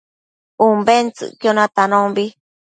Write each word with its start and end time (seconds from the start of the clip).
Umbentsëcquio 0.67 1.51
natanombi 1.57 2.25